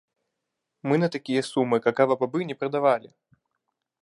Мы 0.91 0.95
на 1.03 1.07
такія 1.15 1.41
сумы 1.51 1.77
какава-бабы 1.87 2.39
не 2.53 2.59
прадавалі! 2.63 3.09